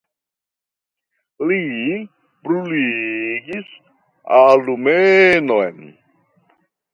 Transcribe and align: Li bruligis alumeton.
Li 1.49 1.59
bruligis 2.47 3.67
alumeton. 4.41 5.79